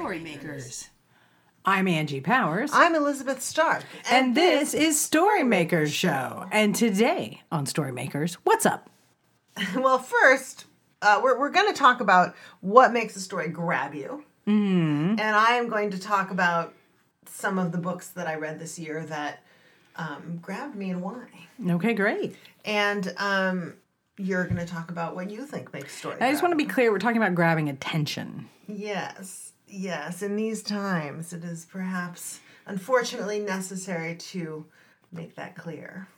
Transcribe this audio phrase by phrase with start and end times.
[0.00, 0.88] Storymakers.
[1.62, 2.70] I'm Angie Powers.
[2.72, 3.84] I'm Elizabeth Stark.
[4.10, 6.46] And, this is Storymakers Show.
[6.50, 8.88] And today on Storymakers, what's up?
[9.76, 10.64] well, first,
[11.02, 14.24] uh, we're, we're going to talk about what makes a story grab you.
[14.46, 15.20] Mm-hmm.
[15.20, 16.72] And I am going to talk about
[17.26, 19.44] some of the books that I read this year that
[19.96, 21.26] um, grabbed me and why.
[21.68, 22.36] Okay, great.
[22.64, 23.74] And um,
[24.16, 26.16] you're going to talk about what you think makes a story.
[26.22, 28.48] I just want to be clear we're talking about grabbing attention.
[28.66, 30.22] Yes, yes.
[30.22, 34.66] In these times, it is perhaps unfortunately necessary to
[35.12, 36.08] make that clear.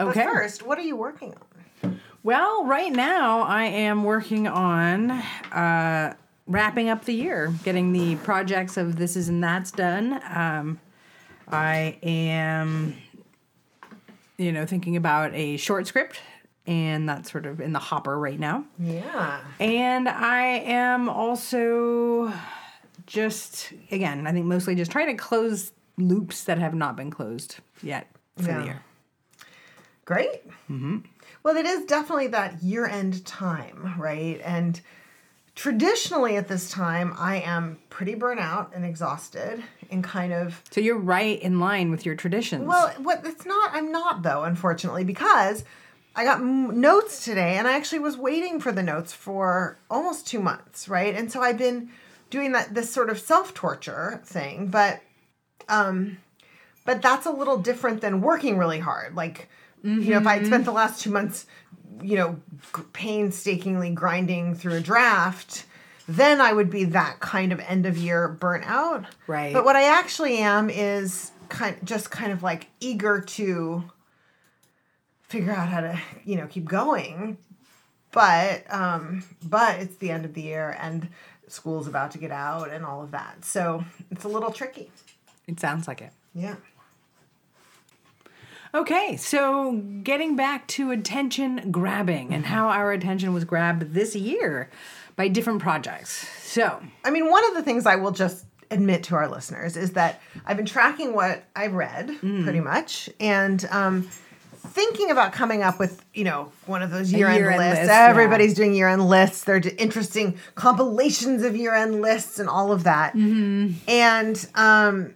[0.00, 0.24] Okay.
[0.24, 2.00] But first, what are you working on?
[2.22, 6.14] Well, right now I am working on uh,
[6.46, 10.20] wrapping up the year, getting the projects of this is and that's done.
[10.32, 10.80] Um,
[11.48, 12.96] I am,
[14.38, 16.20] you know, thinking about a short script,
[16.66, 18.64] and that's sort of in the hopper right now.
[18.78, 19.40] Yeah.
[19.58, 22.32] And I am also
[23.06, 27.56] just, again, I think mostly just trying to close loops that have not been closed
[27.82, 28.58] yet for Yeah.
[28.58, 28.82] the year.
[30.04, 30.46] Great.
[30.70, 30.98] Mm-hmm.
[31.42, 34.40] Well, it is definitely that year end time, right?
[34.44, 34.80] And
[35.54, 40.62] traditionally at this time, I am pretty burnt out and exhausted and kind of.
[40.70, 42.66] So you're right in line with your traditions.
[42.66, 45.64] Well, what it's not, I'm not though, unfortunately, because
[46.14, 50.26] I got m- notes today and I actually was waiting for the notes for almost
[50.26, 51.14] two months, right?
[51.14, 51.90] And so I've been
[52.30, 55.00] doing that, this sort of self torture thing, but,
[55.68, 56.18] um,
[56.84, 59.14] but that's a little different than working really hard.
[59.14, 59.48] Like,
[59.82, 61.46] you know, if I had spent the last two months,
[62.02, 62.40] you know,
[62.92, 65.64] painstakingly grinding through a draft,
[66.08, 69.06] then I would be that kind of end of year burnt out.
[69.26, 69.52] Right.
[69.52, 73.84] But what I actually am is kind just kind of like eager to
[75.32, 77.38] figure out how to, you know, keep going.
[78.12, 81.08] But um but it's the end of the year and
[81.48, 83.44] school's about to get out and all of that.
[83.44, 84.90] So, it's a little tricky.
[85.46, 86.12] it sounds like it.
[86.34, 86.56] Yeah.
[88.74, 94.70] Okay, so getting back to attention grabbing and how our attention was grabbed this year
[95.14, 96.26] by different projects.
[96.42, 99.92] So, I mean, one of the things I will just admit to our listeners is
[99.92, 104.08] that I've been tracking what I've read pretty much and um,
[104.64, 107.80] thinking about coming up with, you know, one of those year end year-end lists.
[107.80, 108.08] list, yeah.
[108.08, 109.44] Everybody's doing year end lists.
[109.44, 113.14] They're interesting compilations of year end lists and all of that.
[113.14, 115.14] And um,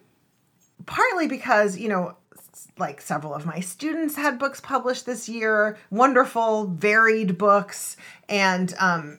[0.85, 2.17] partly because, you know,
[2.79, 7.97] like several of my students had books published this year, wonderful, varied books,
[8.29, 9.19] and um,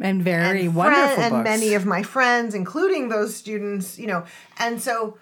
[0.00, 1.44] and very and wonderful friend- and books.
[1.44, 4.24] many of my friends, including those students, you know,
[4.58, 5.18] and so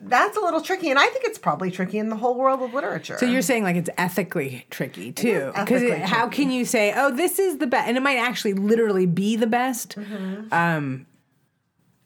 [0.00, 2.72] that's a little tricky, and I think it's probably tricky in the whole world of
[2.72, 3.16] literature.
[3.18, 7.38] So you're saying like it's ethically tricky too, because how can you say, "Oh, this
[7.38, 10.52] is the best," and it might actually literally be the best, Mm-hmm.
[10.54, 11.06] um,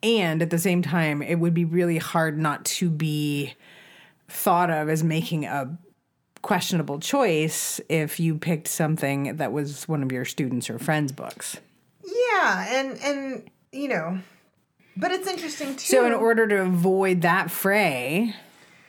[0.02, 3.54] and at the same time, it would be really hard not to be
[4.28, 5.76] thought of as making a
[6.40, 11.58] questionable choice if you picked something that was one of your students or friends' books.
[12.04, 14.18] yeah, and and you know,
[14.96, 15.78] but it's interesting too.
[15.78, 18.34] So, in order to avoid that fray,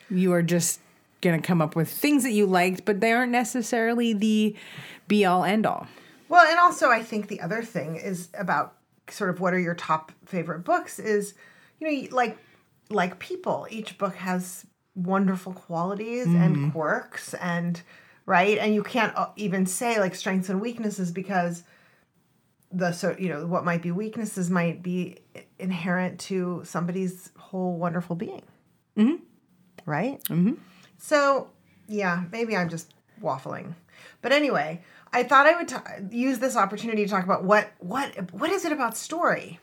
[0.09, 0.80] you are just
[1.22, 4.56] going to come up with things that you liked, but they aren't necessarily the
[5.08, 5.88] be all end all.
[6.30, 8.75] Well, and also I think the other thing is about
[9.09, 11.34] sort of what are your top favorite books is,
[11.80, 12.38] you know, like
[12.90, 14.66] like people, each book has
[14.96, 17.81] wonderful qualities and quirks and
[18.25, 21.64] right, and you can't uh, even say like strengths and weaknesses because
[22.73, 25.19] the so you know what might be weaknesses might be
[25.59, 28.41] inherent to somebody's whole wonderful being.
[28.97, 29.23] Mm-hmm.
[29.85, 30.23] Right.
[30.25, 30.53] Mm-hmm.
[30.97, 31.50] So
[31.88, 33.75] yeah, maybe I'm just waffling,
[34.22, 38.31] but anyway, I thought I would ta use this opportunity to talk about what what
[38.34, 39.59] what is it about story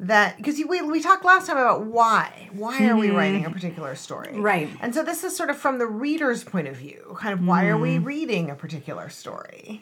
[0.00, 3.94] that because we we talked last time about why why are we writing a particular
[3.94, 4.68] story Right.
[4.80, 7.66] and so this is sort of from the reader's point of view kind of why
[7.66, 9.80] are we reading a particular story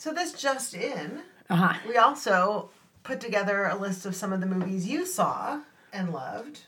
[0.00, 1.20] so this just in
[1.50, 1.74] Uh huh.
[1.86, 2.70] we also
[3.02, 5.60] put together a list of some of the movies you saw
[5.92, 6.60] and loved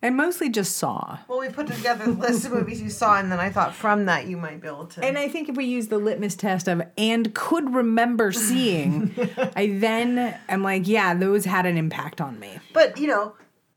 [0.00, 1.18] And mostly just saw.
[1.28, 4.06] well we put together a list of movies you saw and then i thought from
[4.06, 6.68] that you might be able to And I think if we use the litmus test
[6.68, 9.14] of and could remember seeing,
[9.56, 12.58] I then am like, yeah, those had an impact on me.
[12.72, 13.34] But you know,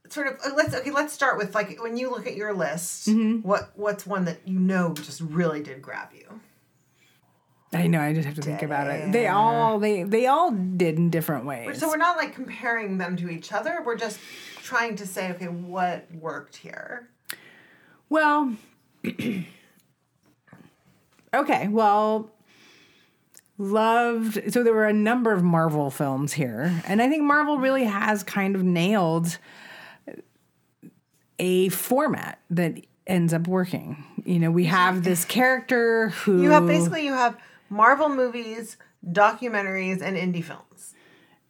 [0.10, 0.92] sort of uh, let's okay.
[0.92, 3.10] Let's start with like when you look at your list,
[3.44, 6.40] what what's one that you know just really did grab you?
[7.76, 8.00] I know.
[8.00, 9.12] I just have to think about it.
[9.12, 11.80] They all they they all did in different ways.
[11.80, 13.82] So we're not like comparing them to each other.
[13.86, 14.20] We're just
[14.64, 17.10] trying to say, okay, what worked here?
[18.10, 18.56] Well,
[21.34, 21.68] okay.
[21.68, 22.32] Well,
[23.58, 27.86] loved so there were a number of Marvel films here, and I think Marvel really
[27.86, 29.38] has kind of nailed
[31.40, 34.04] a format that ends up working.
[34.26, 37.38] You know, we have this character who You have basically you have
[37.70, 38.78] Marvel movies,
[39.08, 40.94] documentaries, and indie films.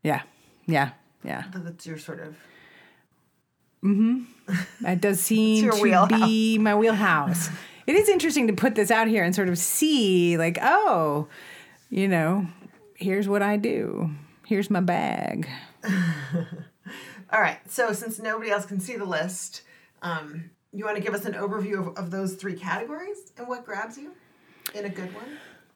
[0.04, 0.22] yeah,
[0.66, 0.92] yeah,
[1.24, 1.44] yeah.
[1.54, 2.36] That's your sort of
[3.84, 4.26] Mhm.
[4.82, 6.10] That does seem to wheelhouse.
[6.26, 7.50] be my wheelhouse.
[7.86, 11.28] it is interesting to put this out here and sort of see, like, oh,
[11.92, 12.48] you know,
[12.96, 14.10] here's what I do.
[14.46, 15.48] Here's my bag.
[17.32, 17.60] All right.
[17.70, 19.62] So since nobody else can see the list,
[20.02, 23.66] um, you want to give us an overview of, of those three categories and what
[23.66, 24.12] grabs you
[24.74, 25.26] in a good one?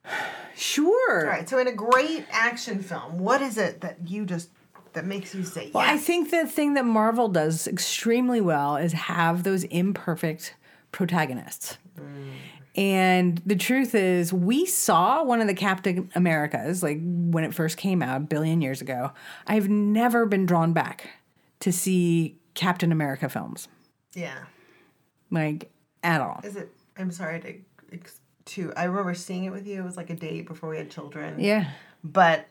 [0.55, 1.21] Sure.
[1.21, 1.47] All right.
[1.47, 4.49] So in a great action film, what is it that you just
[4.91, 8.91] that makes you say Well, I think the thing that Marvel does extremely well is
[8.91, 10.55] have those imperfect
[10.91, 11.77] protagonists.
[11.97, 12.33] Mm.
[12.75, 17.77] And the truth is, we saw one of the Captain Americas, like when it first
[17.77, 19.11] came out a billion years ago.
[19.47, 21.09] I've never been drawn back
[21.61, 23.67] to see Captain America films,
[24.13, 24.37] yeah.
[25.31, 25.71] like
[26.03, 26.39] at all.
[26.43, 26.71] Is it?
[26.97, 27.53] I'm sorry to.
[27.93, 28.19] ex-
[28.49, 29.79] To I remember seeing it with you.
[29.81, 31.39] It was like a date before we had children.
[31.39, 31.69] Yeah,
[32.03, 32.47] But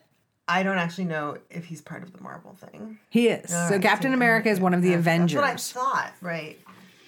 [0.47, 2.97] I don't actually know if he's part of the Marvel thing.
[3.09, 3.49] he is.
[3.49, 5.39] so right, Captain America is one of the Avengers.
[5.41, 6.13] That's what I thought.
[6.21, 6.59] Right.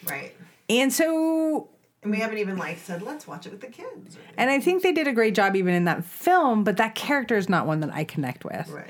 [0.08, 0.36] Right.
[0.70, 1.70] and so
[2.04, 4.18] And we haven't even like said let's watch it with the kids.
[4.38, 7.38] And I think they did a great job even in that film, but that character
[7.38, 8.68] is not one that I connect with.
[8.70, 8.88] Right.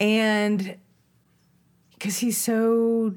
[0.00, 0.76] And
[1.92, 3.14] because he's so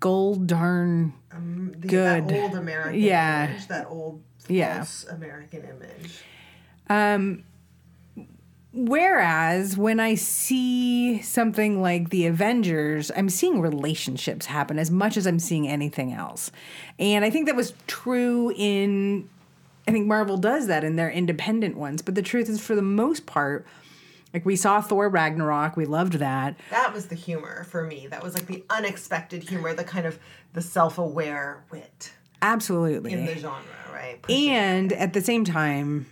[0.00, 1.12] gold darn.
[1.32, 2.28] Um, the, Good.
[2.28, 3.50] That old American Yeah.
[3.50, 3.68] image.
[3.68, 4.22] That old
[4.52, 4.76] Yeah.
[4.76, 6.22] false American image.
[6.88, 7.44] Um,
[8.72, 15.26] whereas when I see something like the Avengers, I'm seeing relationships happen as much as
[15.26, 16.50] I'm seeing anything else.
[16.98, 19.28] And I think that was true in.
[19.86, 22.82] I think Marvel does that in their independent ones, but the truth is, for the
[22.82, 23.66] most part,
[24.32, 26.56] like we saw Thor Ragnarok, we loved that.
[26.70, 28.06] That was the humor for me.
[28.06, 30.20] That was like the unexpected humor, the kind of
[30.52, 33.12] the self-aware wit Absolutely.
[33.12, 33.62] in the genre,
[33.92, 34.20] right?
[34.20, 36.06] Pushing- and at the same time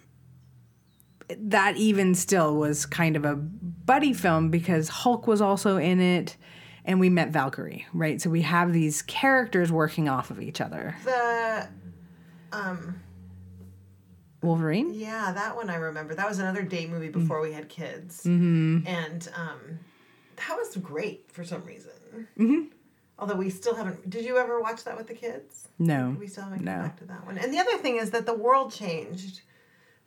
[1.39, 6.37] that even still was kind of a buddy film because hulk was also in it
[6.85, 10.97] and we met valkyrie right so we have these characters working off of each other
[11.05, 11.69] the
[12.51, 13.01] um
[14.43, 16.15] wolverine yeah, that one I remember.
[16.15, 18.25] That was another day movie before we had kids.
[18.25, 18.87] Mm-hmm.
[18.87, 19.79] And um
[20.37, 21.93] that was great for some reason.
[22.39, 22.63] Mm-hmm.
[23.21, 25.69] Although we still haven't did you ever watch that with the kids?
[25.79, 26.73] no We still haven't No.
[26.73, 27.39] come back to that one.
[27.39, 29.43] And the other thing is that the world changed,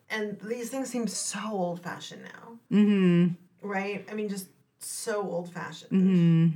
[0.09, 2.57] and these things seem so old fashioned now.
[2.77, 3.33] Mm-hmm.
[3.67, 4.05] Right?
[4.11, 4.47] I mean, just
[4.79, 5.91] so old fashioned.
[5.91, 6.47] Mm-hmm.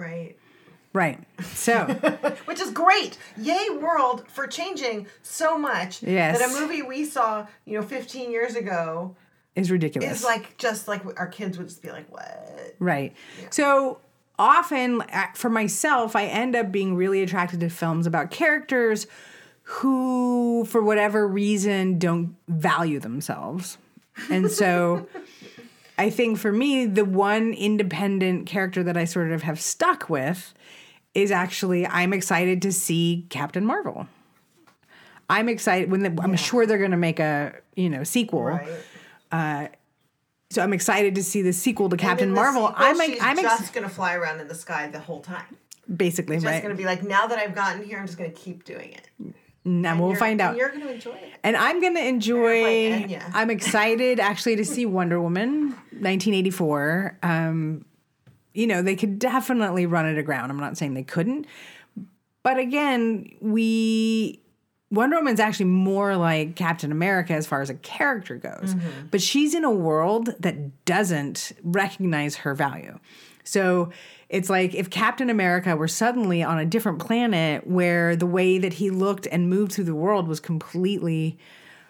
[0.00, 0.36] Right?
[0.94, 1.86] right so
[2.44, 3.16] Which is great.
[3.38, 6.38] Yay, world, for changing so much Yes.
[6.38, 9.16] that a movie we saw, you know, 15 years ago
[9.54, 12.74] is ridiculous is like just like our kids would just be like, what?
[12.78, 13.14] Right.
[13.50, 14.00] So
[14.42, 19.06] often uh, for myself, I end up being really attracted to films about characters
[19.62, 23.78] who, for whatever reason, don't value themselves.
[24.28, 25.06] And so
[25.98, 30.52] I think for me, the one independent character that I sort of have stuck with
[31.14, 34.08] is actually I'm excited to see Captain Marvel.
[35.30, 38.42] I'm excited when the, I'm sure they're going to make a you know sequel.
[38.42, 38.68] Right.
[40.52, 42.68] So I'm excited to see the sequel to Captain In Marvel.
[42.68, 45.56] sequel, I'm she's I'm ex- just gonna fly around in the sky the whole time.
[45.96, 46.62] basically Just right.
[46.62, 49.34] gonna be like, now that I've gotten here, I'm just gonna keep doing it.
[49.64, 50.56] Now we'll find and out.
[50.58, 51.32] You're gonna enjoy it.
[51.42, 52.60] And I'm gonna enjoy.
[52.60, 53.30] Play Enya.
[53.32, 57.18] I'm excited actually to see Wonder Woman 1984.
[57.22, 57.86] Um,
[58.52, 60.50] you know, they could definitely run it aground.
[60.50, 61.46] I'm not saying they couldn't,
[62.42, 64.41] but again, we
[64.92, 69.06] Wonder Woman's actually more like Captain America as far as a character goes, mm-hmm.
[69.10, 72.98] but she's in a world that doesn't recognize her value.
[73.42, 73.90] So
[74.28, 78.74] it's like if Captain America were suddenly on a different planet where the way that
[78.74, 81.38] he looked and moved through the world was completely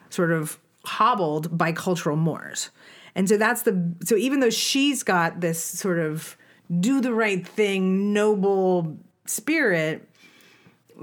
[0.08, 2.70] sort of hobbled by cultural mores.
[3.16, 6.36] And so that's the so even though she's got this sort of
[6.80, 10.08] do the right thing, noble spirit,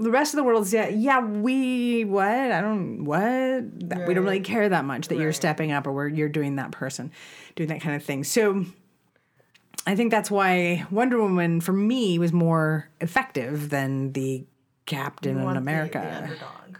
[0.01, 2.27] the rest of the world's yeah, yeah, we what?
[2.27, 3.19] I don't what?
[3.89, 6.55] That, We don't really care that much that you're stepping up or where you're doing
[6.57, 7.11] that person,
[7.55, 8.23] doing that kind of thing.
[8.23, 8.65] So
[9.85, 14.45] I think that's why Wonder Woman for me was more effective than the
[14.85, 15.99] Captain You in want the- America.
[15.99, 16.77] The, underdog.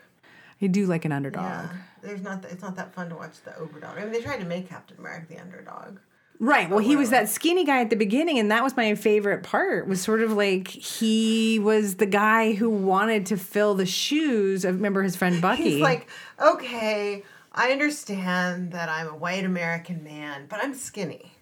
[0.61, 1.43] I do like an underdog.
[1.43, 1.69] Yeah.
[2.01, 2.45] There's not.
[2.45, 3.97] It's not that fun to watch the overdog.
[3.97, 5.99] I mean, they tried to make Captain America the underdog.
[6.41, 6.69] Right.
[6.69, 9.87] Well, he was that skinny guy at the beginning, and that was my favorite part.
[9.87, 14.75] Was sort of like he was the guy who wanted to fill the shoes of
[14.75, 15.63] remember his friend Bucky.
[15.63, 16.07] He's like,
[16.41, 21.33] okay, I understand that I'm a white American man, but I'm skinny.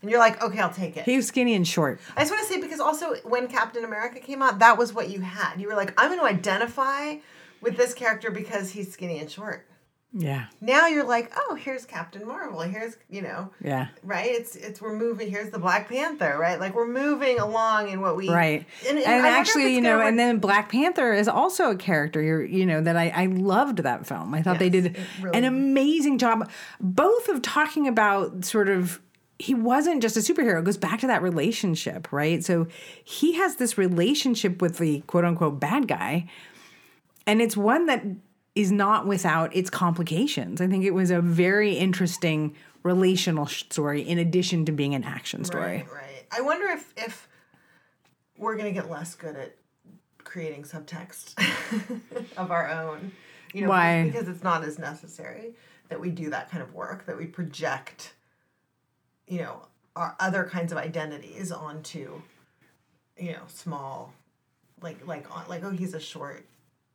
[0.00, 1.04] And you're like, okay, I'll take it.
[1.04, 2.00] He was skinny and short.
[2.16, 5.08] I just want to say because also when Captain America came out, that was what
[5.08, 5.60] you had.
[5.60, 7.18] You were like, I'm going to identify
[7.60, 9.68] with this character because he's skinny and short.
[10.14, 10.44] Yeah.
[10.60, 12.60] Now you're like, oh, here's Captain Marvel.
[12.60, 13.88] Here's you know, Yeah.
[14.02, 14.28] right?
[14.30, 15.30] It's it's we're moving.
[15.30, 16.60] Here's the Black Panther, right?
[16.60, 18.66] Like we're moving along in what we Right.
[18.86, 21.28] And, And, and I wonder if actually, you know, gonna and then Black Panther is
[21.28, 24.34] also a character, you're, you know, that I, I loved that film.
[24.34, 29.00] I thought they did really- an amazing job, both of talking about sort of,
[29.38, 30.58] he wasn't just a superhero.
[30.58, 32.44] It goes back to that relationship, right?
[32.44, 32.66] So
[33.02, 36.28] he has this relationship with the quote unquote bad guy,
[37.26, 38.04] and it's one that
[38.54, 40.60] is not without its complications.
[40.60, 45.44] I think it was a very interesting relational story in addition to being an action
[45.44, 45.78] story.
[45.78, 46.26] Right, right.
[46.30, 47.28] I wonder if if
[48.36, 49.56] we're gonna get less good at
[50.24, 51.34] creating subtext
[52.36, 53.12] of our own.
[53.52, 54.04] You know, Why?
[54.04, 55.54] Because it's not as necessary
[55.88, 58.14] that we do that kind of work, that we project,
[59.28, 62.22] you know, our other kinds of identities onto,
[63.18, 64.14] you know, small,
[64.80, 66.46] like like on like oh he's a short,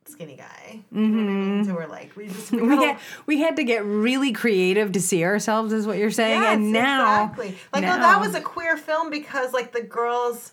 [0.08, 0.80] skinny guy.
[0.92, 1.64] You know what I mean?
[1.64, 2.68] So we're like we just we, Mm-hmm.
[2.70, 6.42] We had, we had to get really creative to see ourselves, is what you're saying.
[6.42, 7.58] Yes, and now, exactly.
[7.72, 10.52] Like, now, oh, that was a queer film because like the girls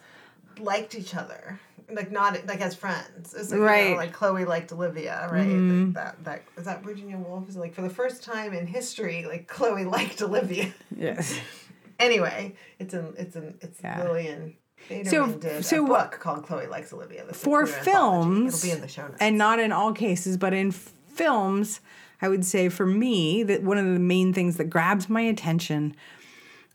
[0.60, 1.60] liked each other,
[1.92, 3.34] like not like as friends.
[3.34, 3.86] It's like, you know, Right.
[3.88, 3.98] Mm-hmm.
[3.98, 5.48] like Chloe liked Olivia, right?
[5.48, 7.50] Like, that that is that Virginia Woolf.
[7.50, 10.74] Is like for the first time in history, like Chloe liked Olivia.
[10.96, 11.38] yes.
[12.00, 14.04] anyway, it's in it's in it's Yeah.
[14.04, 14.56] Lillian.
[14.89, 17.25] Faderman So- did so a what- book called Chloe Likes Olivia.
[17.25, 19.18] That's a For films, it'll be in the show notes.
[19.20, 21.80] and not in all cases, but in films,
[22.22, 25.96] I would say for me that one of the main things that grabs my attention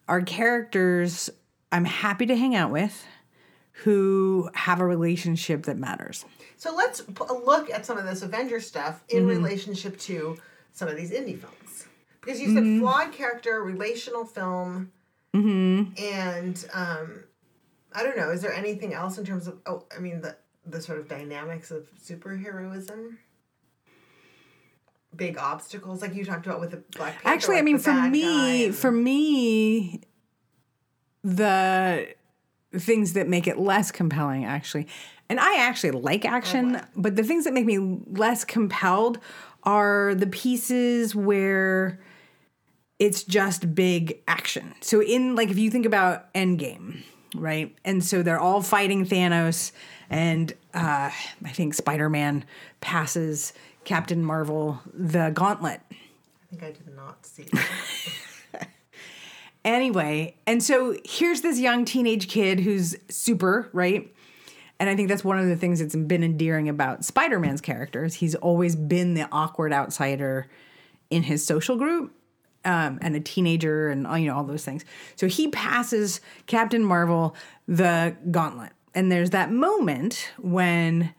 [0.09, 1.31] are characters
[1.73, 3.05] I'm happy to hang out with
[3.85, 6.25] who have a relationship that matters.
[6.57, 7.15] So let's p-
[7.45, 9.29] look at some of this Avenger stuff in Mm-hmm.
[9.29, 10.37] relationship to
[10.73, 11.87] some of these indie films.
[12.21, 12.81] Because you said Mm-hmm.
[12.81, 14.91] flawed character, relational film,
[15.33, 17.21] and um,
[17.93, 18.31] I don't know.
[18.31, 19.59] Is there anything else in terms of?
[19.67, 23.17] Oh, I mean the the sort of dynamics of superheroism.
[25.17, 27.29] Big obstacles, like you talked about with the Black Panther.
[27.29, 30.03] Actually, I mean, for me, and- for me,
[31.25, 32.15] the
[32.77, 34.87] things that make it less compelling, actually,
[35.29, 39.19] and I actually like oh, action, but the things that make me less compelled
[39.65, 42.01] are the pieces where
[43.01, 44.75] it's just big action.
[44.81, 47.03] So, in like, if you think about Endgame,
[47.35, 49.73] right, and so they're all fighting Thanos,
[50.09, 51.11] and uh,
[51.45, 52.45] I think Spider Man
[52.81, 53.53] passes
[53.85, 55.81] Captain Marvel the gauntlet.
[55.91, 55.97] I
[56.51, 57.45] think I did not see.
[57.45, 57.69] That.
[59.65, 64.11] Anyway, and so here's this young teenage kid who's super, right?
[64.79, 68.15] And I think that's one of the things that's been endearing about Spider-Man's characters.
[68.15, 70.49] He's always been the awkward outsider
[71.11, 72.15] in his social group,
[72.65, 74.85] um, and a teenager, and you know all those things.
[75.17, 77.35] So he passes Captain Marvel
[77.67, 81.15] the gauntlet, and there's that moment when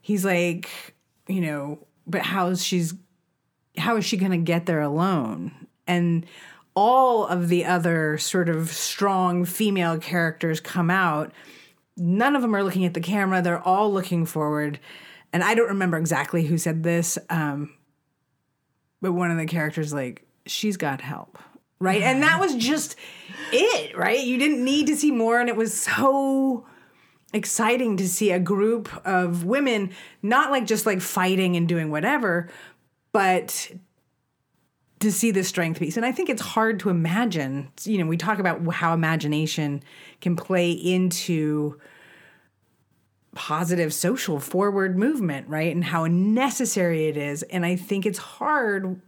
[0.00, 0.94] he's like,
[1.26, 2.94] you know, but how's she's
[3.76, 5.52] how is she going to get there alone?
[5.86, 6.26] And
[6.74, 11.32] all of the other sort of strong female characters come out.
[11.96, 13.42] None of them are looking at the camera.
[13.42, 14.78] They're all looking forward.
[15.32, 17.74] And I don't remember exactly who said this, um,
[19.02, 21.38] but one of the characters like, she's got help.
[21.80, 22.02] Right.
[22.02, 22.96] And that was just
[23.52, 24.20] it, right?
[24.20, 25.38] You didn't need to see more.
[25.40, 26.66] And it was so
[27.32, 29.90] exciting to see a group of women,
[30.22, 32.48] not like just like fighting and doing whatever,
[33.12, 33.70] but
[35.00, 35.96] to see the strength piece.
[35.96, 39.82] And I think it's hard to imagine, you know, we talk about how imagination
[40.20, 41.78] can play into
[43.36, 45.72] positive social forward movement, right?
[45.72, 47.44] And how necessary it is.
[47.44, 49.00] And I think it's hard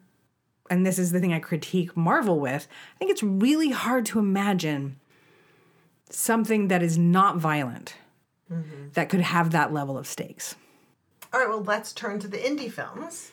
[0.70, 2.68] and this is the thing I critique Marvel with.
[2.94, 4.98] I think it's really hard to imagine
[6.08, 7.96] something that is not violent
[8.50, 8.90] mm-hmm.
[8.92, 10.54] that could have that level of stakes.
[11.32, 13.32] All right, well, let's turn to the indie films.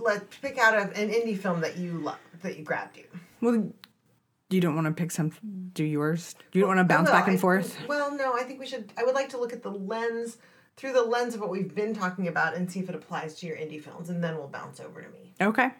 [0.00, 3.04] Let's- pick out an indie film that you love, that you grabbed you.
[3.40, 3.72] Well,
[4.50, 5.32] you don't want to pick some,
[5.72, 6.36] do yours?
[6.52, 7.76] You don't want to bounce No, back and I- forth?
[7.88, 8.92] Well, no, I think we should.
[8.96, 10.38] I would like to look at the lens
[10.76, 13.46] through the lens of what we've been talking about and see if it applies to
[13.46, 15.32] your indie films, and then we'll bounce over to me.
[15.40, 15.70] Okay.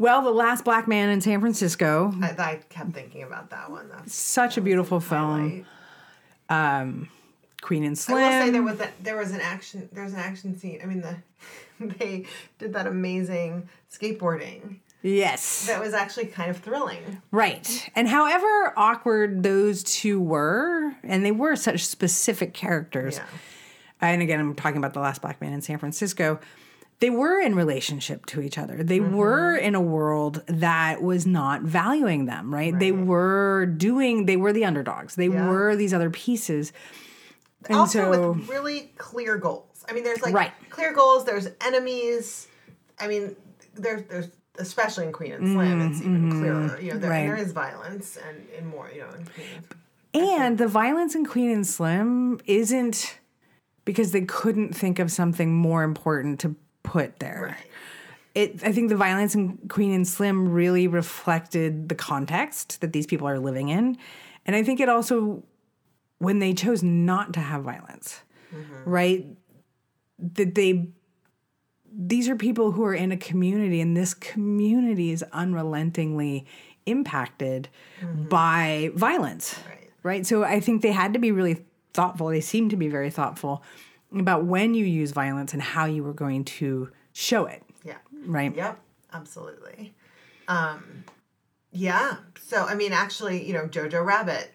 [0.00, 3.90] Well, The Last Black Man in San Francisco, I, I kept thinking about that one.
[3.90, 5.66] That's such a beautiful film.
[6.48, 6.80] highlight.
[6.80, 7.10] Um,
[7.60, 10.20] Queen and I will say there was a, there was an action there was an
[10.20, 10.80] action scene.
[10.82, 11.16] I mean the
[11.98, 12.24] they
[12.58, 15.66] did that amazing skateboarding yes.
[15.66, 17.20] that was actually kind of thrilling.
[17.30, 17.90] Right.
[17.94, 23.18] And however awkward those two were, and they were such specific characters.
[23.18, 23.26] Yeah.
[24.00, 26.40] And again, I'm talking about The Last Black Man in San Francisco.
[27.00, 28.82] They were in relationship to each other.
[28.82, 32.78] They were in a world that was not valuing them, right?
[32.78, 35.14] They were doing, they were the underdogs.
[35.16, 35.48] They Yeah.
[35.48, 36.72] were these other pieces.
[37.66, 39.84] And also so, with really clear goals.
[39.88, 40.52] I mean, there's like Right.
[40.68, 41.24] clear goals.
[41.24, 42.48] There's enemies.
[42.98, 43.34] I mean,
[43.74, 44.28] there's there's
[44.58, 46.78] especially in Queen and Slim, it's even clearer.
[46.80, 47.10] You know, there, Mm-hmm.
[47.10, 47.26] Right.
[47.26, 48.90] there is violence and, and more.
[48.94, 49.46] You know, in Queen.
[49.56, 49.74] and-
[50.12, 53.18] and the violence in Queen and Slim isn't
[53.86, 57.56] because they couldn't think of something more important to put there.
[57.56, 57.66] Right.
[58.34, 63.06] it I think the violence in Queen and Slim really reflected the context that these
[63.06, 63.96] people are living in.
[64.46, 65.42] And I think it also
[66.18, 68.20] when they chose not to have violence,
[68.54, 68.88] mm-hmm.
[68.88, 69.26] right?
[70.18, 70.88] That they
[71.92, 76.46] these are people who are in a community and this community is unrelentingly
[76.86, 77.68] impacted
[78.00, 78.28] mm-hmm.
[78.28, 79.58] by violence.
[79.68, 79.90] Right.
[80.02, 80.26] Right?
[80.26, 82.28] So I think they had to be really thoughtful.
[82.28, 83.62] They seem to be very thoughtful
[84.12, 87.98] about when you use violence and how you were going to show it Yeah.
[88.26, 88.54] right?
[88.54, 88.80] Yep.
[89.12, 89.94] Absolutely.
[90.48, 91.04] Um,
[91.72, 92.16] yeah.
[92.40, 94.50] So I mean, actually, you know, Jojo Rabbit,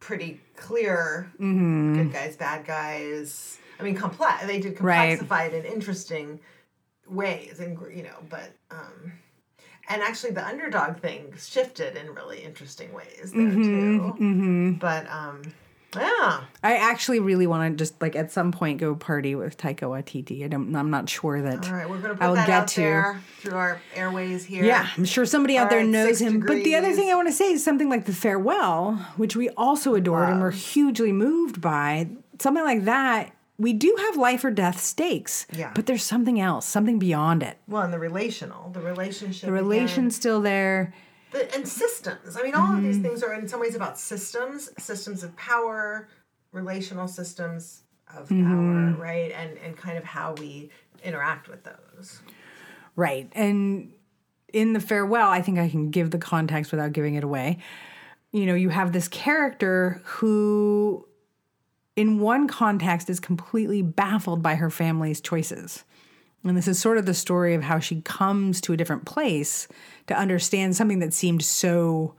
[0.00, 1.30] pretty clear.
[1.40, 1.94] Mm-hmm.
[1.94, 3.58] Good guys, bad guys.
[3.78, 4.44] I mean, complex.
[4.46, 5.18] They did Right.
[5.18, 6.40] complexify it in interesting
[7.08, 9.12] ways, and you know, but um,
[9.88, 14.76] and actually, the underdog thing shifted in really interesting ways there Mm-hmm, too.
[14.80, 15.42] But um,
[15.94, 16.44] yeah.
[16.62, 20.44] I actually really want to just like at some point go party with Taika Waititi.
[20.44, 20.74] I don't.
[20.74, 21.66] I'm not sure that.
[21.66, 22.80] All right, we're gonna put I will that get out to.
[22.80, 24.64] there through our airways here.
[24.64, 26.40] Yeah, I'm sure somebody out All there right, knows him.
[26.40, 29.48] But the other thing I want to say is something like The Farewell, which we
[29.50, 32.08] also adored and were hugely moved by.
[32.38, 35.46] Something like that, we do have life or death stakes.
[35.52, 35.70] Yeah.
[35.74, 37.58] But there's something else, something beyond it.
[37.68, 40.92] Well, and the relational, the relationship, The relation's still there.
[41.32, 42.36] The, and systems.
[42.36, 43.02] I mean, all of these Mm-hmm.
[43.04, 46.08] things are in some ways about systems, systems of power,
[46.52, 47.82] relational systems
[48.14, 48.94] of Mm-hmm.
[48.94, 49.32] power, right?
[49.32, 50.70] And and kind of how we
[51.02, 52.20] interact with those.
[52.94, 53.28] Right.
[53.32, 53.92] And
[54.52, 57.58] in the farewell, I think I can give the context without giving it away.
[58.32, 61.06] You know, you have this character who,
[61.96, 65.84] in one context, is completely baffled by her family's choices.
[66.44, 69.68] And this is sort of the story of how she comes to a different place
[70.08, 72.14] to understand something that seemed so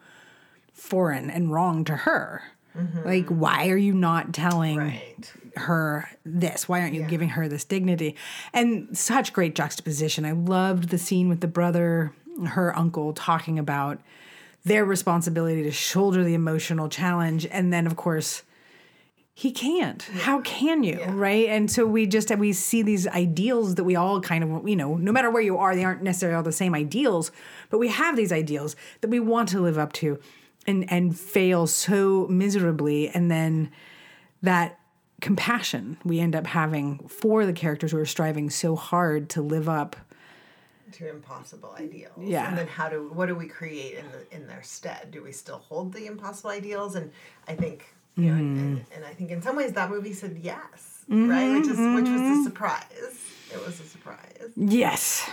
[0.74, 2.42] foreign and wrong to her.
[2.78, 3.08] Mm-hmm.
[3.08, 5.34] Like, why are you not telling Right.
[5.58, 6.68] her this?
[6.68, 8.16] Why aren't you giving her this dignity?
[8.54, 10.26] And such great juxtaposition.
[10.26, 12.14] I loved the scene with the brother,
[12.48, 14.02] her uncle, talking about
[14.66, 17.46] their responsibility to shoulder the emotional challenge.
[17.52, 18.44] And then, of course,
[19.36, 20.04] he can't.
[20.04, 21.04] How can you?
[21.06, 21.48] Right.
[21.48, 24.96] And so we just, we see these ideals that we all kind of, you know,
[24.96, 27.32] no matter where you are, they aren't necessarily all the same ideals,
[27.70, 30.20] but we have these ideals that we want to live up to
[30.68, 33.10] and, and fail so miserably.
[33.10, 33.72] And then
[34.44, 34.80] that
[35.20, 39.68] compassion we end up having for the characters who are striving so hard to live
[39.68, 39.96] up.
[40.92, 42.12] To impossible ideals.
[42.20, 42.48] Yeah.
[42.50, 45.10] And then how do what do we create in the in their stead?
[45.10, 46.94] Do we still hold the impossible ideals?
[46.96, 47.12] And
[47.48, 50.38] I think you know, and, and, and I think in some ways that movie said
[50.42, 51.52] yes, right?
[51.54, 53.20] Which is which was a surprise.
[53.52, 54.52] It was a surprise.
[54.56, 55.30] Yes.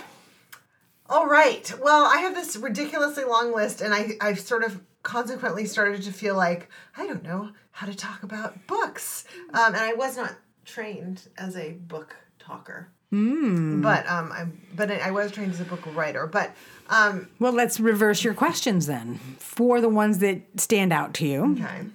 [1.08, 1.72] All right.
[1.82, 6.12] Well, I have this ridiculously long list, and I, I've sort of consequently started to
[6.12, 9.24] feel like I don't know how to talk about books.
[9.52, 12.88] Um, and I was not trained as a book talker.
[13.12, 13.82] Mm.
[13.82, 16.26] But um, I but I was trained as a book writer.
[16.26, 16.54] But
[16.88, 19.18] um, Well, let's reverse your questions then.
[19.38, 21.86] For the ones that stand out to you, okay.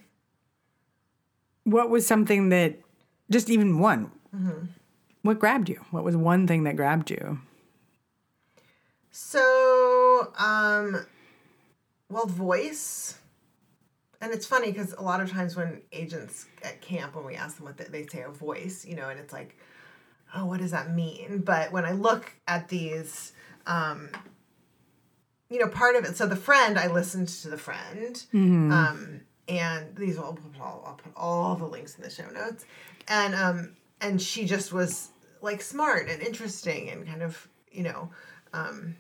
[1.66, 2.80] What was something that,
[3.30, 4.12] just even one,
[5.24, 5.84] what grabbed you?
[5.92, 7.40] What was one thing that grabbed you?
[9.12, 11.06] So, um,
[12.10, 13.18] well, voice.
[14.22, 17.58] And it's funny because a lot of times when agents at camp, when we ask
[17.58, 19.58] them what they, they say a voice, you know, and it's like,
[20.36, 21.42] oh, what does that mean?
[21.46, 23.34] But when I look at these,
[23.68, 24.10] um,
[25.50, 26.16] you know, part of it.
[26.18, 28.24] So the friend, I listened to the friend,
[28.72, 32.66] um, and these will I'll, I'll put all the links in the show notes,
[33.08, 35.10] and um, and she just was
[35.42, 38.10] like smart and interesting and kind of you know,
[38.54, 38.96] um,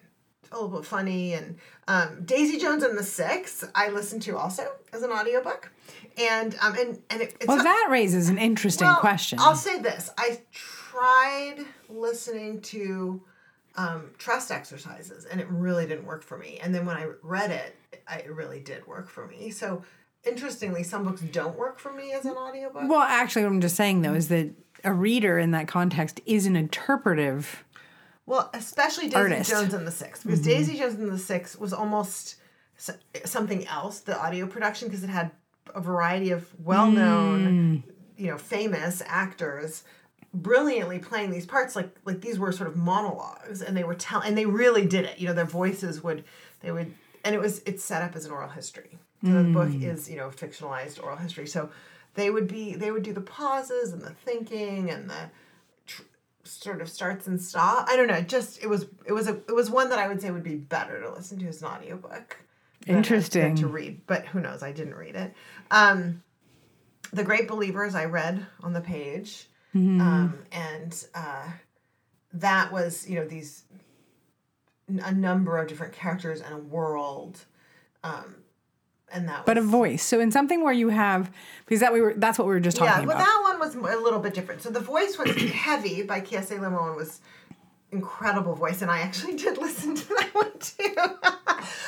[0.51, 4.67] a little bit funny and um, Daisy Jones and the Six I listened to also
[4.93, 5.71] as an audiobook,
[6.17, 9.39] and um, and and it, it's Well, not- that raises an interesting well, question.
[9.39, 13.21] I'll say this: I tried listening to
[13.75, 16.59] um, trust exercises, and it really didn't work for me.
[16.61, 17.75] And then when I read it,
[18.07, 19.49] I, it really did work for me.
[19.49, 19.83] So,
[20.25, 22.83] interestingly, some books don't work for me as an audiobook.
[22.87, 24.51] well, actually, what I'm just saying though is that
[24.83, 27.63] a reader in that context is an interpretive.
[28.25, 29.49] Well, especially Daisy Artist.
[29.49, 30.49] Jones and the Six, because mm-hmm.
[30.49, 32.35] Daisy Jones and the Six was almost
[33.23, 35.31] something else, the audio production, because it had
[35.73, 37.93] a variety of well-known, mm.
[38.17, 39.83] you know, famous actors
[40.35, 44.19] brilliantly playing these parts like like these were sort of monologues and they were tell
[44.19, 46.25] and they really did it you know their voices would
[46.59, 48.97] they would and it was it's set up as an oral history
[49.33, 51.47] the book is you know fictionalized oral history.
[51.47, 51.69] So
[52.13, 55.29] they would be they would do the pauses and the thinking and the
[55.85, 56.03] tr-
[56.43, 57.87] sort of starts and stop.
[57.89, 60.21] I don't know just it was it was a it was one that i would
[60.21, 62.37] say would be better to listen to as an audiobook
[62.87, 63.55] Interesting.
[63.55, 64.61] to read but who knows?
[64.63, 65.33] I didn't read it.
[65.71, 66.23] Um
[67.13, 71.49] the great believers i read on the page um, and uh,
[72.33, 73.63] that was you know these
[74.87, 77.39] a number of different characters and a world
[78.05, 78.35] um,
[79.13, 80.03] and that but a voice.
[80.03, 81.31] So in something where you have
[81.65, 83.01] because that we were that's what we were just talking about.
[83.01, 83.25] yeah but about.
[83.25, 86.95] that one was a little bit different so the voice was heavy by Kiese Laymon
[86.95, 87.21] was
[87.91, 90.95] incredible voice and I actually did listen to that one too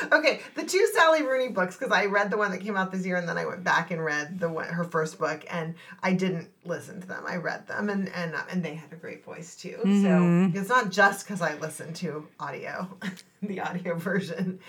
[0.15, 3.05] okay the two Sally Rooney books because I read the one that came out this
[3.05, 6.13] year and then I went back and read the one her first book and I
[6.13, 9.25] didn't listen to them I read them and and uh, and they had a great
[9.25, 12.87] voice too so it's not just because I listened to audio
[13.41, 14.59] the audio version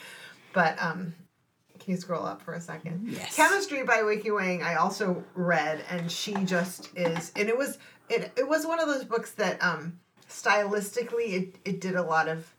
[0.53, 1.15] but um
[1.89, 3.09] you scroll up for a second?
[3.09, 3.35] Yes.
[3.37, 8.33] Chemistry by Weike Wang I also read and she just is and it was it
[8.37, 9.99] it was one of those books that um
[10.29, 12.53] stylistically it, it did a lot of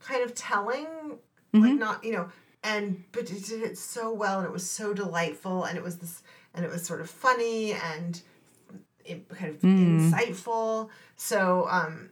[0.00, 0.86] kind of telling
[1.52, 2.28] like not you know
[2.64, 5.98] and but it did it so well and it was so delightful and it was
[5.98, 6.22] this
[6.54, 8.22] and it was sort of funny and
[9.04, 12.10] it kind of insightful so um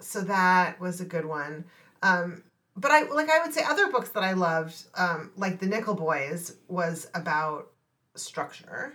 [0.00, 1.64] so that was a good one
[2.02, 2.42] um
[2.76, 5.94] but I like I would say other books that I loved, um, like The Nickel
[5.94, 7.68] Boys, was about
[8.14, 8.94] structure.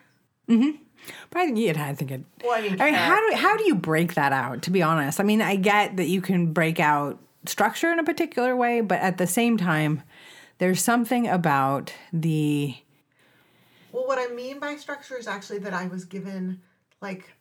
[0.50, 0.82] Mm-hmm.
[1.30, 2.22] But I, yeah, I think it.
[2.44, 4.63] Well, I mean, I mean, how do how do you break that out?
[4.63, 8.04] To be honest, I mean, I get that you can break out structure in a
[8.04, 10.02] particular way, but at the same time,
[10.58, 12.76] there's something about the
[13.92, 16.62] well, what I mean by structure is actually that I was given
[17.02, 17.34] like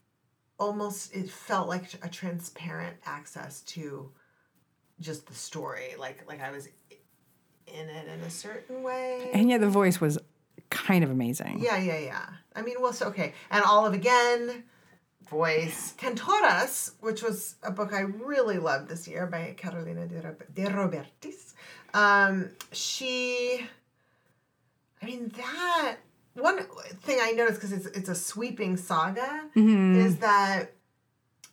[0.58, 4.10] almost it felt like a transparent access to
[5.00, 6.66] just the story, like like I was
[7.66, 9.30] in it in a certain way.
[9.34, 10.18] and yet the voice was
[10.70, 11.58] kind of amazing.
[11.60, 12.26] Yeah, yeah, yeah.
[12.54, 13.34] I mean, well, so okay.
[13.50, 14.64] And Olive again,
[15.28, 15.94] voice.
[15.98, 20.64] Cantoras, which was a book I really loved this year by Carolina de, Rob- de
[20.64, 21.54] Robertis.
[21.94, 23.66] Um, she,
[25.02, 25.96] I mean, that
[26.34, 26.58] one
[27.02, 30.72] thing I noticed because it's it's a sweeping saga is that,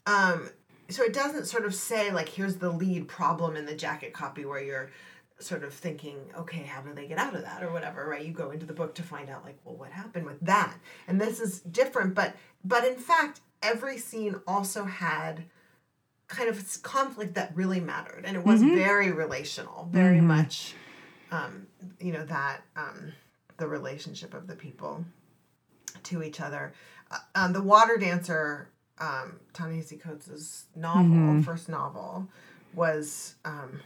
[0.05, 0.49] um,
[0.89, 4.45] so it doesn't sort of say like here's the lead problem in the jacket copy
[4.45, 4.91] where you're
[5.39, 8.25] sort of thinking, okay, how do they get out of that or whatever, right?
[8.25, 10.73] You go into the book to find out like, well, what happened with that?
[11.07, 15.43] And this is different, but but in fact, every scene also had
[16.27, 20.73] kind of conflict that really mattered and it was very relational, very much
[21.31, 21.67] um,
[21.99, 23.13] you know, that um
[23.57, 25.05] the relationship of the people
[26.03, 26.73] to each other.
[27.11, 32.27] Uh, um, the Water Dancer, um, Ta-Nehisi Coates' novel, first novel,
[32.73, 33.81] was um,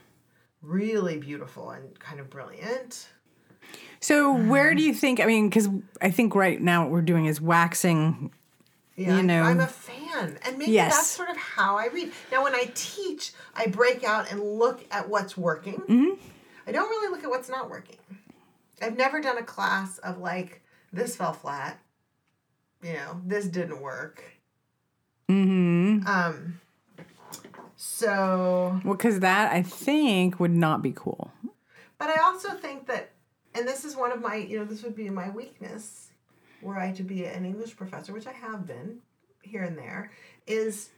[0.62, 3.10] really beautiful and kind of brilliant.
[4.00, 5.20] So where do you think?
[5.20, 5.70] I mean, because
[6.02, 8.32] I think right now what we're doing is waxing.
[8.96, 9.44] Yeah, You know.
[9.44, 10.96] I'm a fan, and maybe Yes.
[10.96, 12.12] that's sort of how I read.
[12.32, 15.76] Now, when I teach, I break out and look at what's working.
[15.76, 16.20] Mm-hmm.
[16.66, 17.98] I don't really look at what's not working.
[18.82, 21.80] I've never done a class of like this fell flat.
[22.84, 24.24] You know, this didn't work.
[25.30, 26.08] Mm-hmm.
[26.08, 26.62] Um.
[27.76, 31.32] So, Well, because that I think would not be cool.
[32.00, 33.12] but I also think that,
[33.54, 36.10] and this is one of my, you know, this would be my weakness,
[36.62, 39.00] were I to be an English professor, which I have been
[39.44, 40.12] here and there,
[40.48, 40.90] is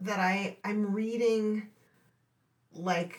[0.00, 1.68] that I I'm reading
[2.72, 3.18] like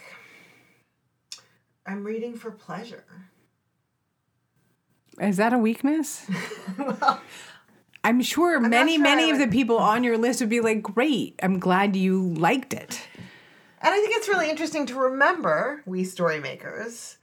[1.86, 3.04] I'm reading for pleasure.
[5.20, 6.26] Is that a weakness?
[6.78, 7.20] well,
[8.10, 10.82] I'm sure not many, sure many of the people on your list would be like,
[10.82, 13.08] "Great, I'm glad you liked it."
[13.82, 17.18] And I think it's really interesting to remember, we story makers.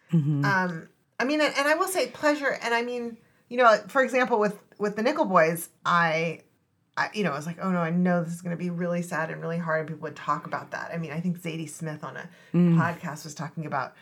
[0.44, 3.16] Um, I mean, and, and I will say pleasure, and I mean,
[3.48, 6.42] you know, for example, with with the Nickel Boys, I,
[6.96, 8.70] I you know, I was like, oh no, I know this is going to be
[8.70, 10.92] really sad and really hard, and people would talk about that.
[10.94, 13.94] I mean, I think Zadie Smith on a podcast was talking about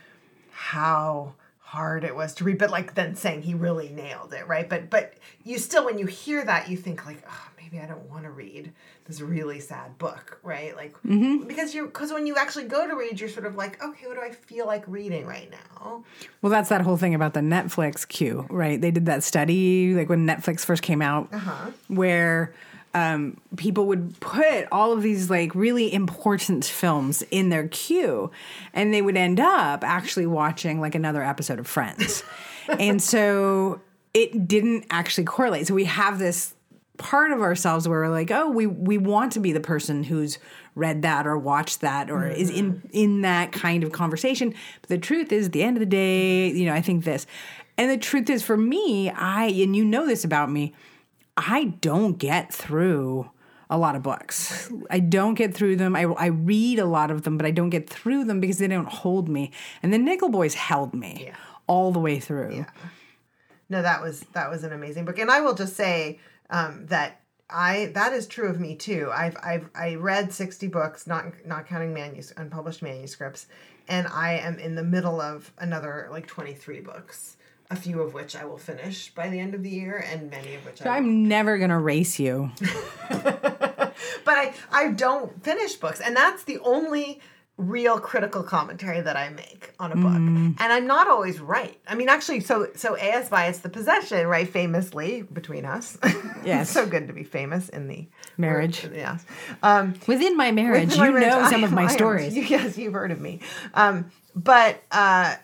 [0.50, 1.34] how
[1.74, 4.68] hard it was to read, but like then saying he really nailed it, right?
[4.68, 8.08] But but you still, when you hear that, you think like, oh, maybe I don't
[8.08, 8.72] want to read
[9.06, 10.74] this really sad book, right?
[10.76, 11.46] Like mm-hmm.
[11.46, 14.14] because you're because when you actually go to read, you're sort of like, okay, what
[14.14, 16.04] do I feel like reading right now?
[16.40, 18.80] Well, that's that whole thing about the Netflix queue, right?
[18.80, 21.70] They did that study like when Netflix first came out, uh-huh.
[21.88, 22.54] where
[22.94, 28.30] um, people would put all of these like really important films in their queue,
[28.72, 32.22] and they would end up actually watching like another episode of Friends,
[32.78, 33.80] and so
[34.14, 35.66] it didn't actually correlate.
[35.66, 36.54] So we have this
[36.96, 40.38] part of ourselves where we're like, oh, we we want to be the person who's
[40.76, 44.54] read that or watched that or is in in that kind of conversation.
[44.80, 47.26] But the truth is, at the end of the day, you know, I think this.
[47.76, 50.74] And the truth is for me, I and you know this about me,
[51.36, 53.30] I don't get through
[53.70, 54.70] a lot of books.
[54.90, 55.96] I don't get through them.
[55.96, 58.68] I, I read a lot of them, but I don't get through them because they
[58.68, 59.50] don't hold me.
[59.82, 61.36] And the Nickel Boys held me Yeah.
[61.66, 62.54] all the way through.
[62.54, 62.66] Yeah.
[63.68, 66.20] No, that was that was an amazing book, and I will just say
[66.50, 69.10] um, that I that is true of me too.
[69.12, 73.46] I've I've I read sixty books, not not counting manus unpublished manuscripts,
[73.88, 77.38] and I am in the middle of another like twenty three books.
[77.74, 80.54] A few of which I will finish by the end of the year, and many
[80.54, 80.96] of which I.
[80.96, 82.52] I'm never gonna race you.
[83.10, 83.92] but
[84.26, 87.20] I I don't finish books, and that's the only
[87.56, 90.12] real critical commentary that I make on a book.
[90.14, 91.76] And I'm not always right.
[91.88, 93.28] I mean, actually, so so A.S.
[93.28, 95.98] Byatt, The Possession, right, famously between us.
[96.44, 96.68] Yes.
[96.68, 98.06] so good to be famous in the
[98.36, 98.86] Marriage.
[98.94, 99.24] Yes.
[99.62, 101.90] Um, Within my marriage, within my you marriage, know some I- of my I am-
[101.90, 102.36] stories.
[102.50, 103.40] yes, you've heard of me.
[103.72, 105.36] Um, but uh,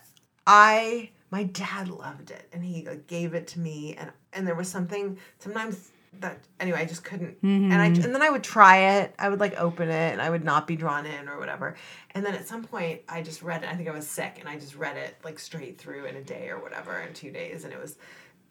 [0.45, 4.55] I, my dad loved it, and he like, gave it to me, and and there
[4.55, 8.03] was something sometimes that anyway I just couldn't, and I Mm-hmm.
[8.03, 9.15] and then I would try it.
[9.17, 11.75] I would like open it, and I would not be drawn in or whatever.
[12.13, 13.69] And then at some point, I just read it.
[13.69, 16.21] I think I was sick, and I just read it like straight through in a
[16.21, 17.95] day or whatever, in two days, and it was.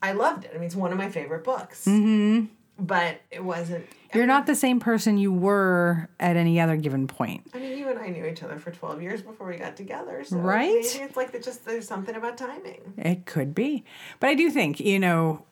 [0.02, 0.52] I loved it.
[0.54, 1.84] I mean, it's one of my favorite books.
[1.84, 2.46] Mm-hmm.
[2.80, 3.86] But it wasn't.
[4.14, 7.46] You're not the same person you were at any other given point.
[7.54, 10.24] I mean, you and I knew each other for 12 years before we got together.
[10.24, 10.68] So Right?
[10.68, 12.94] maybe it's like just there's something about timing.
[12.96, 13.84] It could be.
[14.18, 15.44] But I do think, you know,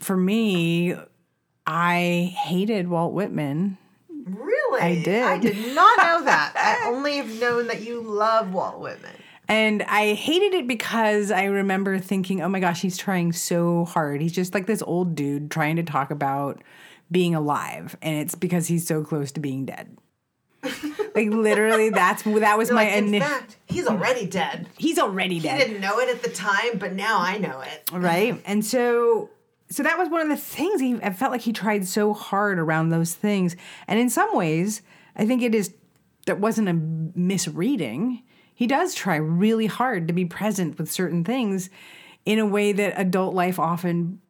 [0.00, 0.94] for me,
[1.66, 3.78] I hated Walt Whitman.
[4.26, 4.80] Really?
[4.80, 5.22] I did.
[5.22, 6.52] I did not know that.
[6.56, 9.14] I only have known that you love Walt Whitman.
[9.48, 14.20] And I hated it because I remember thinking, oh my gosh, he's trying so hard.
[14.22, 16.62] He's just like this old dude trying to talk about
[17.12, 17.96] being alive.
[18.00, 19.96] And it's because he's so close to being dead.
[21.14, 24.66] like literally, that's that was my Like, in ini- fact, he's already dead.
[24.78, 25.56] He's already dead.
[25.56, 25.66] I dead.
[25.66, 27.90] didn't know it at the time, but now I know it.
[27.92, 29.28] right and so
[29.70, 32.58] so that was one of the things he i felt like he tried so hard
[32.58, 33.56] around those things
[33.88, 34.82] and in some ways
[35.16, 35.72] i think it is
[36.26, 38.22] that wasn't a misreading
[38.54, 41.70] he does try really hard to be present with certain things
[42.24, 44.20] in a way that adult life often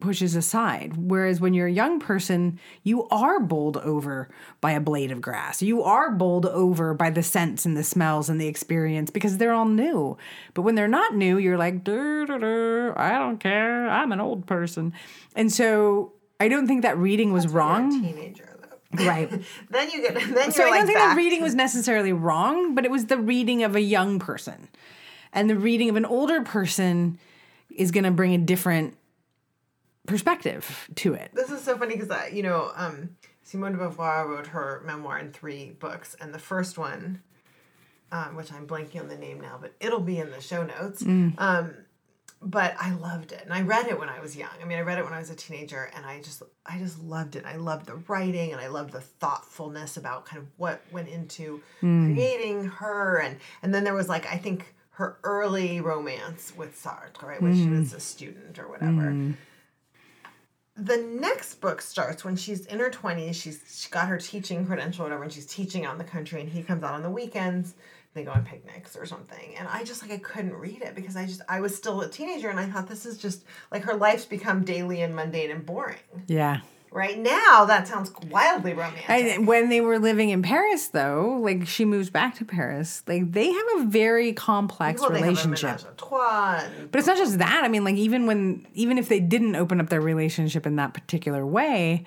[0.00, 0.96] pushes aside.
[0.96, 4.28] Whereas when you're a young person, you are bowled over
[4.60, 5.60] by a blade of grass.
[5.60, 9.52] You are bowled over by the scents and the smells and the experience because they're
[9.52, 10.16] all new.
[10.54, 13.88] But when they're not new, you're like, "Dur, dur, dur, I don't care.
[13.88, 14.92] I'm an old person.
[15.34, 17.90] And so I don't think that reading was You're wrong.
[18.00, 18.47] teenager.
[18.92, 19.30] Right.
[19.70, 20.14] then you get.
[20.14, 23.18] Then So I don't think back that reading was necessarily wrong, but it was the
[23.18, 24.68] reading of a young person.
[25.32, 27.18] And the reading of an older person
[27.70, 28.96] is going to bring a different
[30.06, 31.30] perspective to it.
[31.34, 33.10] This is so funny because you know um,
[33.42, 37.22] Simone de Beauvoir wrote her memoir in three books, and the first one,
[38.10, 41.02] um, which I'm blanking on the name now, but it'll be in the show notes.
[41.02, 41.74] Um,
[42.40, 44.50] but I loved it, and I read it when I was young.
[44.62, 47.00] I mean, I read it when I was a teenager, and I just, I just
[47.02, 47.44] loved it.
[47.44, 51.60] I loved the writing, and I loved the thoughtfulness about kind of what went into
[51.80, 52.14] hmm.
[52.14, 57.22] creating her, and and then there was like I think her early romance with Sartre,
[57.22, 57.78] right, when she hmm.
[57.78, 59.32] was a student or whatever hmm.
[60.76, 65.02] the next book starts when she's in her 20s she's she got her teaching credential
[65.02, 67.10] or whatever and she's teaching out in the country and he comes out on the
[67.10, 67.74] weekends
[68.14, 71.16] they go on picnics or something and i just like i couldn't read it because
[71.16, 73.94] i just i was still a teenager and i thought this is just like her
[73.94, 76.60] life's become daily and mundane and boring Yeah.
[76.90, 81.66] right now that sounds wildly romantic I, when they were living in Paris, though, like
[81.68, 85.28] she moves back to Paris, like they have a very complex well, they have a
[85.30, 85.68] relationship.
[85.70, 87.60] menage a trois and- But it's not just that.
[87.62, 90.94] I mean, like even when even if they didn't open up their relationship in that
[90.94, 92.04] particular way,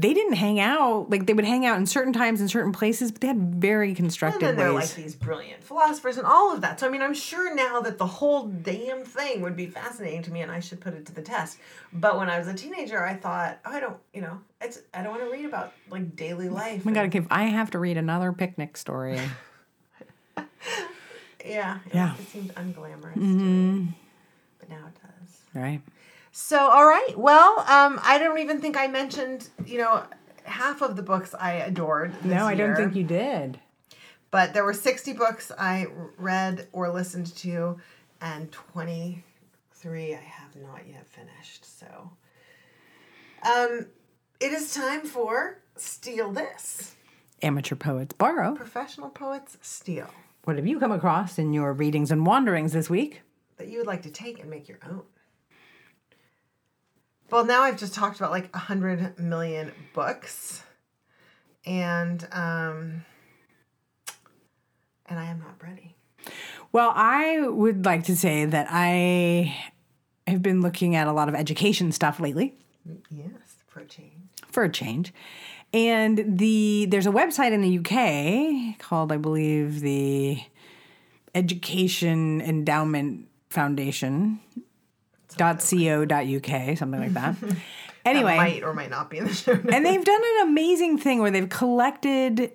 [0.00, 1.10] they didn't hang out.
[1.10, 3.94] Like they would hang out in certain times in certain places, but they had very
[3.94, 4.48] constructive.
[4.48, 6.78] and then they're like these brilliant philosophers and all of that.
[6.78, 10.32] So I mean, I'm sure now that the whole damn thing would be fascinating to
[10.32, 11.58] me, and I should put it to the test.
[11.92, 15.02] But when I was a teenager, I thought, oh, I don't, you know, it's I
[15.02, 16.82] don't want to read about like daily life.
[16.84, 19.20] oh my god, if I have to read another picnic story.
[21.44, 22.14] Yeah, it, Yeah.
[22.14, 23.86] it seemed unglamorous, to me, mm-hmm.
[24.58, 25.40] but now it does.
[25.54, 25.80] right.
[26.40, 27.18] So, all right.
[27.18, 30.04] Well, um, I don't even think I mentioned, you know,
[30.44, 32.14] half of the books I adored.
[32.22, 33.58] This No, I don't think you did.
[34.30, 37.80] But there were 60 books I read or listened to,
[38.20, 41.64] and 23 I have not yet finished.
[41.76, 42.12] So,
[43.42, 43.86] um,
[44.38, 46.94] it is time for Steal This.
[47.42, 48.54] Amateur poets borrow.
[48.54, 50.08] Professional poets steal
[50.44, 53.22] What have you come across in your readings and wanderings this week?
[53.56, 55.02] that you would like to take and make your own.
[57.30, 60.62] Well, now I've just talked about like a hundred million books,
[61.66, 63.04] and um,
[65.06, 65.94] and I am not ready.
[66.72, 69.56] Well, I would like to say that I
[70.26, 72.54] have been looking at a lot of education stuff lately
[73.10, 73.30] Yes,
[73.66, 74.12] for a change.
[74.50, 75.12] for a change.
[75.72, 80.38] And the there's a website in the UK called, I believe, the
[81.34, 84.40] Education Endowment Foundation
[85.38, 87.36] dot co dot uk something like that.
[88.04, 89.54] anyway, might or might not be in the show.
[89.54, 89.68] notes.
[89.72, 92.52] and they've done an amazing thing where they've collected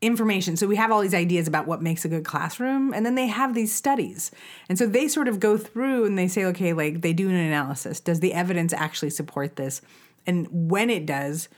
[0.00, 0.56] information.
[0.56, 3.26] So we have all these ideas about what makes a good classroom, and then they
[3.26, 4.30] have these studies.
[4.68, 7.34] And so they sort of go through and they say, okay, like they do an
[7.34, 8.00] analysis.
[8.00, 9.80] Does the evidence actually support this?
[10.26, 11.48] And when it does,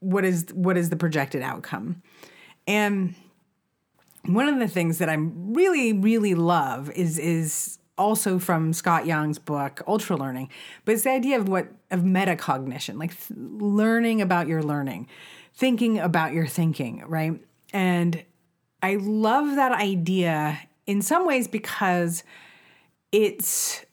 [0.00, 2.02] what is what is the projected outcome?
[2.66, 3.14] And
[4.24, 9.38] one of the things that I really, really love is is also from Scott Young's
[9.38, 10.48] book Ultralearning,
[10.84, 15.08] but it's the idea of what of metacognition, like th- learning about your learning,
[15.54, 17.40] thinking about your thinking, right?
[17.72, 18.22] And
[18.82, 22.22] I love that idea in some ways because
[23.12, 23.84] it's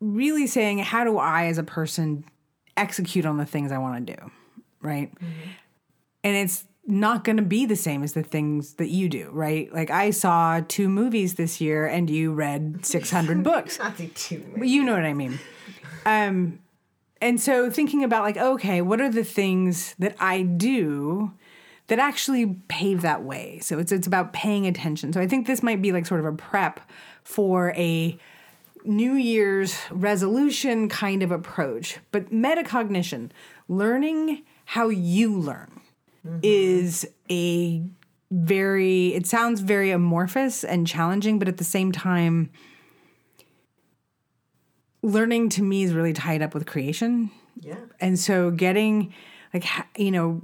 [0.00, 2.24] really saying how do I as a person
[2.76, 4.30] execute on the things I want to do,
[4.80, 5.14] right?
[5.14, 5.50] Mm-hmm.
[6.24, 9.72] And it's not going to be the same as the things that you do, right?
[9.72, 13.78] Like I saw two movies this year and you read 600 books.
[13.78, 14.44] not the two.
[14.56, 15.38] But you know what I mean.
[16.04, 16.58] Um,
[17.20, 21.32] and so thinking about like, okay, what are the things that I do
[21.88, 23.58] that actually pave that way?
[23.60, 25.12] So it's it's about paying attention.
[25.12, 26.80] So I think this might be like sort of a prep
[27.22, 28.18] for a
[28.84, 31.98] New Year's resolution kind of approach.
[32.10, 33.30] But metacognition,
[33.68, 35.79] learning how you learn,
[36.26, 36.40] Mm-hmm.
[36.42, 37.82] is a
[38.30, 42.50] very it sounds very amorphous and challenging, but at the same time
[45.02, 47.30] learning to me is really tied up with creation.
[47.58, 47.76] Yeah.
[48.00, 49.14] And so getting
[49.54, 49.64] like
[49.96, 50.42] you know,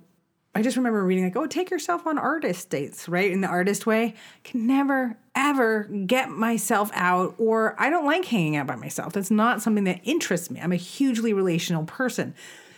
[0.54, 3.30] I just remember reading like, "Oh, take yourself on artist dates," right?
[3.30, 8.56] In the artist way, can never ever get myself out or I don't like hanging
[8.56, 9.12] out by myself.
[9.12, 10.58] That's not something that interests me.
[10.58, 12.34] I'm a hugely relational person.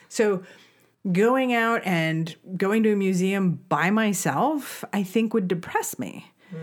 [0.09, 0.43] So
[1.13, 6.31] going out and going to a museum by myself, I think would depress me.
[6.51, 6.57] Hmm.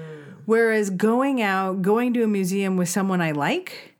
[0.45, 3.95] Whereas going out, going to a museum with someone I like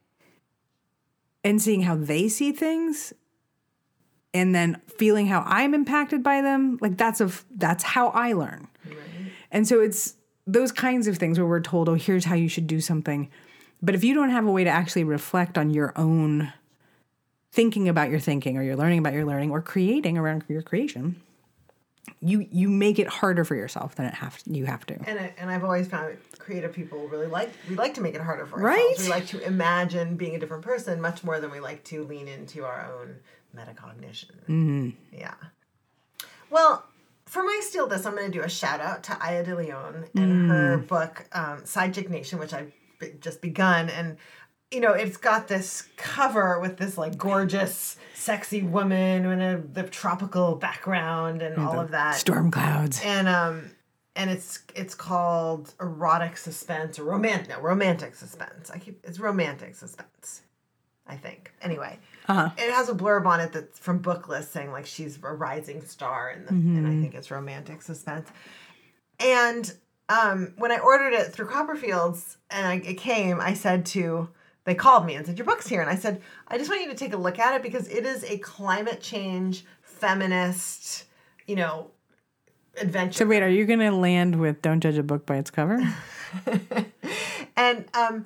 [1.44, 3.14] and seeing how they see things
[4.34, 8.68] and then feeling how I'm impacted by them, like that's a that's how I learn.
[9.50, 12.68] And so it's those kinds of things where we're told, "Oh, here's how you should
[12.68, 13.30] do something."
[13.82, 16.52] But if you don't have a way to actually reflect on your own
[17.56, 21.16] thinking about your thinking or you're learning about your learning or creating around your creation,
[22.20, 24.96] you you make it harder for yourself than it have you have to.
[25.10, 28.22] And, I, and I've always found creative people really like we like to make it
[28.22, 28.78] harder for Right?
[28.78, 29.04] ourselves.
[29.04, 32.28] We like to imagine being a different person much more than we like to lean
[32.28, 33.16] into our own
[33.56, 34.32] metacognition.
[34.50, 34.90] Mm-hmm.
[35.14, 35.36] Yeah.
[36.50, 36.86] Well,
[37.26, 40.06] for my steal this, I'm going to do a shout out to Aya De Leon
[40.14, 42.72] and her book um, Side Chick Nation, which I've
[43.22, 44.18] just begun and.
[44.76, 49.84] You know, it's got this cover with this like gorgeous, sexy woman in a the
[49.84, 52.16] tropical background and all of that.
[52.16, 53.02] Storm clouds.
[53.06, 53.72] and um
[54.18, 58.70] and it's it's called erotic suspense or romantic no romantic suspense.
[58.70, 60.42] I keep it's romantic suspense
[61.08, 61.54] i think.
[61.62, 62.50] Anyway Uh-huh.
[62.58, 66.32] it has a blurb on it that's from booklist saying like she's a rising star
[66.32, 68.28] in the, and i think it's romantic suspense.
[69.22, 69.74] And
[70.10, 74.28] um when i ordered it through copperfields and I, it came i said to
[74.66, 75.82] they called me and said your book's here.
[75.82, 78.06] And i said i just want you to take a look at it because it
[78.06, 81.06] is a climate change feminist
[81.48, 81.92] you know
[82.80, 83.20] adventure.
[83.20, 85.80] So wait, are you going to land with "Don't judge a book by its cover"?
[87.56, 88.26] and um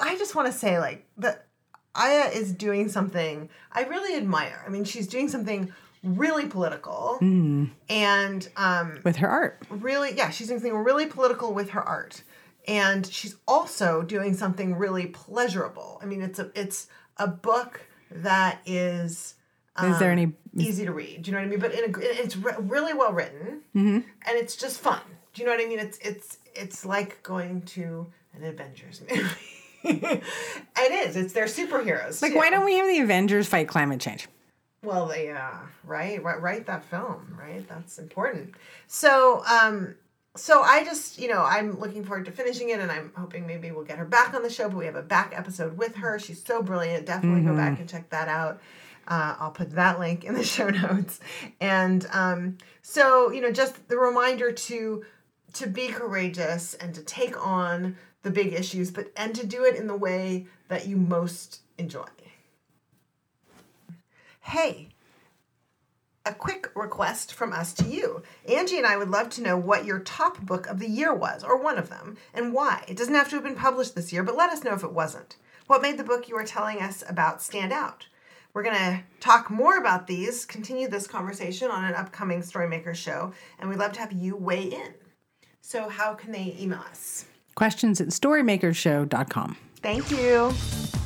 [0.00, 1.46] i just want to say like that
[1.94, 4.62] aya is doing something i really admire.
[4.66, 9.62] I mean she's doing something really political and um with her art.
[9.70, 12.22] really yeah she's doing something really political with her art
[12.68, 16.86] and she's also doing something really pleasurable i mean it's a it's
[17.18, 19.34] a book that is
[19.82, 20.32] Is there any?
[20.56, 21.22] easy to read.
[21.22, 21.60] Do you know what I mean?
[21.60, 25.00] But in a, it's re- really well written, and it's just fun.
[25.32, 25.78] Do you know what I mean?
[25.78, 29.22] It's it's it's like going to an Avengers movie.
[29.84, 31.16] it is.
[31.16, 32.20] It's their superheroes.
[32.20, 32.38] Like, too.
[32.38, 34.28] why don't we have the Avengers fight climate change?
[34.82, 35.50] Well, they uh,
[35.84, 37.66] right, right, write that film, right?
[37.68, 38.54] That's important.
[38.88, 39.94] So, um,
[40.36, 43.70] so I just, you know, I'm looking forward to finishing it, and I'm hoping maybe
[43.72, 44.68] we'll get her back on the show.
[44.68, 46.18] But we have a back episode with her.
[46.18, 47.06] She's so brilliant.
[47.06, 48.60] Definitely go back and check that out.
[49.08, 51.20] Uh, I'll put that link in the show notes.
[51.60, 55.04] And um, so, you know, just the reminder to
[55.54, 59.74] to be courageous and to take on the big issues, but and to do it
[59.74, 62.04] in the way that you most enjoy.
[64.40, 64.90] Hey,
[66.26, 68.22] a quick request from us to you.
[68.46, 71.42] Angie and I would love to know what your top book of the year was,
[71.42, 72.84] or one of them, and why.
[72.88, 74.92] It doesn't have to have been published this year, but let us know if it
[74.92, 75.36] wasn't.
[75.66, 78.06] What made the book you are telling us about stand out?
[78.52, 83.32] We're going to talk more about these, continue this conversation on an upcoming Storymaker show,
[83.58, 84.94] and we'd love to have you weigh in.
[85.60, 87.26] So, how can they email us?
[87.54, 89.56] Questions at storymakershow.com.
[89.82, 90.99] Thank you.